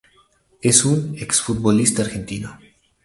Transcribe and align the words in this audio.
Es 0.63 0.83
un 0.83 1.15
exfutbolista 1.19 2.01
argentino. 2.01 2.57